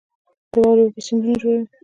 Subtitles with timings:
[0.51, 1.65] د واورې اوبه سیندونه جوړوي